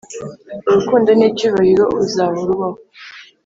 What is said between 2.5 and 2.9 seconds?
ubaho.